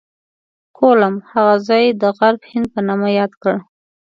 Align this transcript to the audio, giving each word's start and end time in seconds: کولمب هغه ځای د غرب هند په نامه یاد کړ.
کولمب 0.77 1.17
هغه 1.31 1.55
ځای 1.67 1.85
د 2.01 2.03
غرب 2.17 2.41
هند 2.51 2.67
په 2.73 2.79
نامه 2.87 3.09
یاد 3.19 3.31
کړ. 3.41 3.55